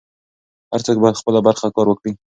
[0.73, 2.11] هر څوک بايد خپله برخه کار وکړي.